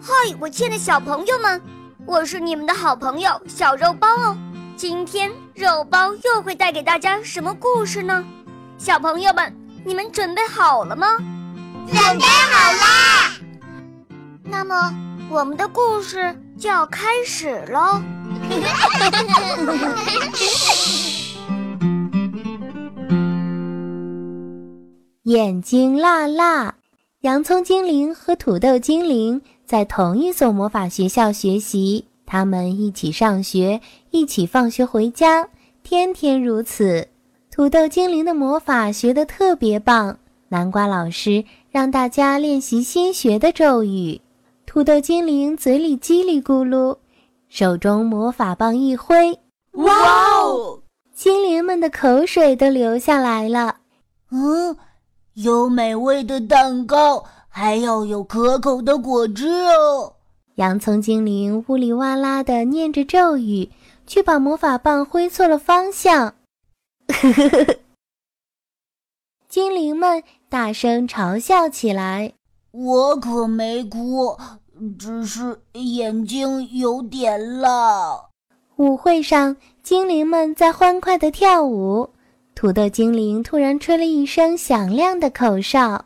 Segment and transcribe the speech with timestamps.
[0.00, 1.60] 嗨，我亲爱的小朋友们，
[2.06, 4.38] 我是你们的好朋友小肉包哦。
[4.76, 8.24] 今天肉包又会带给大家什么故事呢？
[8.78, 9.52] 小朋友们，
[9.84, 11.16] 你们准备好了吗？
[11.88, 13.34] 准备好啦！
[14.44, 14.94] 那么
[15.28, 18.00] 我们的故事就要开始喽。
[25.24, 26.76] 眼睛辣辣，
[27.22, 35.46] 洋葱精灵和土豆精灵在同一所魔法学校学习，他们一起上学，一起放学回家，
[35.82, 37.06] 天天如此。
[37.50, 40.16] 土豆精灵的魔法学得特别棒，
[40.48, 44.22] 南瓜老师让大家练习新学的咒语。
[44.64, 46.96] 土豆精灵嘴里叽里咕噜，
[47.50, 49.38] 手中魔法棒一挥，
[49.72, 50.80] 哇哦！
[51.14, 53.76] 精灵们的口水都流下来了。
[54.30, 54.74] 嗯。
[55.34, 57.24] 有美味的蛋糕，
[57.58, 60.12] 还要有可口的果汁哦！
[60.54, 63.68] 洋葱精灵呜里哇啦的念着咒语，
[64.06, 66.36] 却把魔法棒挥错了方向。
[69.50, 72.32] 精灵们大声嘲笑起来
[72.70, 74.36] ：“我可没哭，
[74.96, 78.26] 只是眼睛有点辣。”
[78.78, 82.08] 舞会上，精灵们在欢快的跳舞。
[82.54, 86.04] 土豆精灵突然吹了一声响亮的口哨，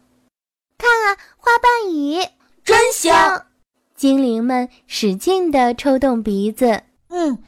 [0.83, 2.19] 看啊，花瓣雨
[2.65, 3.47] 真香！
[3.95, 6.83] 精灵们使劲地抽动鼻子。
[7.09, 7.39] 嗯，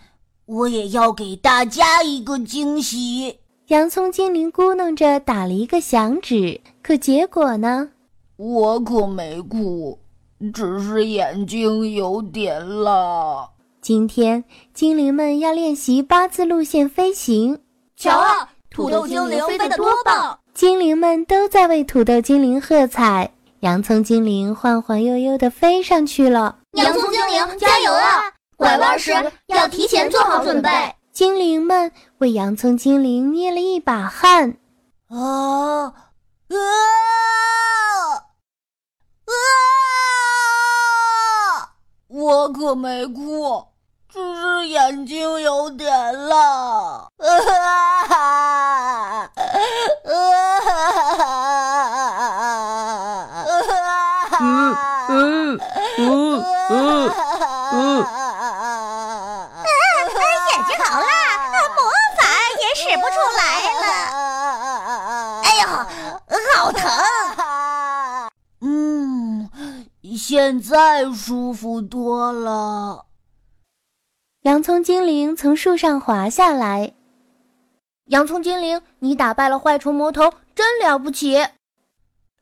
[0.46, 3.40] 我也要给大家一个惊喜。
[3.66, 7.90] 洋葱精灵咕哝着打了一个响指，可结果呢？
[8.36, 9.98] 我可没哭，
[10.52, 13.50] 只是眼睛有点辣。
[13.80, 17.58] 今天精灵们要练习八字路线飞行。
[17.96, 18.50] 瞧啊！
[18.70, 20.38] 土豆精灵飞得多棒！
[20.54, 23.28] 精灵们都在为土豆精灵喝彩。
[23.60, 26.58] 洋葱精灵晃晃悠悠地飞上去了。
[26.72, 28.22] 洋葱精灵加油啊！
[28.56, 29.12] 拐弯时
[29.46, 30.70] 要提前做好准备。
[31.12, 34.56] 精灵们为洋葱精灵捏了一把汗。
[35.08, 36.56] 啊啊
[39.26, 39.34] 啊！
[42.06, 43.64] 我可没哭。
[44.12, 45.88] 只是眼睛有点
[46.28, 47.08] 辣。
[54.40, 54.76] 嗯
[55.08, 55.58] 嗯
[55.98, 57.14] 嗯嗯
[57.72, 58.06] 嗯。
[60.50, 61.04] 眼睛好辣，
[61.74, 61.78] 魔
[62.16, 62.22] 法
[62.60, 63.40] 也使不出来
[63.80, 63.84] 了。
[65.42, 65.64] 哎呦，
[66.54, 66.82] 好疼！
[68.60, 69.50] 嗯，
[70.16, 73.06] 现在舒服多了。
[74.42, 76.92] 洋葱精灵从树上滑下来。
[78.06, 81.46] 洋葱精灵，你打败了坏虫魔头，真了不起！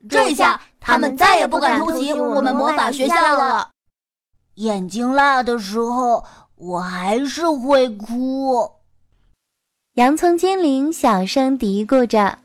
[0.09, 3.71] 这下他们再也不敢偷袭我们魔法学校了。
[4.57, 6.25] 眼睛辣的时候，
[6.57, 8.71] 我还是会哭。
[9.95, 12.39] 洋葱精灵小声嘀咕着。